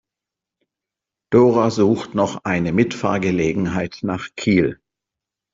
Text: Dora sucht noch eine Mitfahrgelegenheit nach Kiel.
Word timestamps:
Dora 1.31 1.69
sucht 1.69 2.15
noch 2.15 2.43
eine 2.43 2.73
Mitfahrgelegenheit 2.73 3.99
nach 4.01 4.29
Kiel. 4.35 4.79